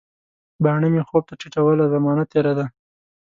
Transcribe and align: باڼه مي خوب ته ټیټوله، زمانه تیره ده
باڼه 0.63 0.87
مي 0.93 1.01
خوب 1.07 1.23
ته 1.29 1.33
ټیټوله، 1.41 1.85
زمانه 1.93 2.23
تیره 2.31 2.53
ده 2.57 2.65